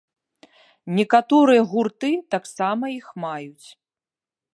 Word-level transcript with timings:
Некаторыя 0.99 1.61
гурты 1.73 2.11
таксама 2.37 2.85
іх 2.99 3.07
маюць. 3.25 3.67